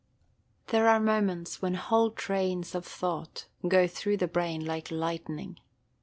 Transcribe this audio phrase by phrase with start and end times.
[0.69, 5.59] There are moments when whole trains of thought go through the brain like lightning.